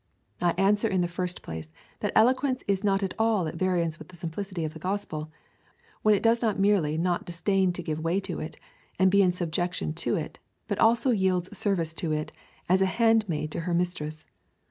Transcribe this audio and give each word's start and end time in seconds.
I 0.41 0.53
answer 0.57 0.87
in 0.87 1.01
the 1.01 1.07
first 1.07 1.43
place, 1.43 1.69
that 1.99 2.11
eloquence 2.15 2.63
is 2.67 2.83
not 2.83 3.03
at 3.03 3.13
all 3.19 3.47
at 3.47 3.53
variance 3.53 3.99
with 3.99 4.07
the 4.07 4.15
simplicity 4.15 4.65
of 4.65 4.73
the 4.73 4.79
gospel, 4.79 5.31
when 6.01 6.15
it 6.15 6.23
does 6.23 6.41
not 6.41 6.57
merely 6.57 6.97
not 6.97 7.23
disdain 7.23 7.71
to 7.73 7.83
give 7.83 7.99
Avay 7.99 8.19
to 8.23 8.39
it, 8.39 8.57
and 8.97 9.11
be 9.11 9.21
in 9.21 9.31
subjection 9.31 9.93
to 10.01 10.15
it, 10.15 10.39
but 10.67 10.79
also 10.79 11.11
yields 11.11 11.55
service 11.55 11.93
to 11.93 12.11
it, 12.11 12.31
as 12.67 12.81
a 12.81 12.87
handmaid 12.87 13.51
to 13.51 13.59
her 13.59 13.75
mistress. 13.75 14.25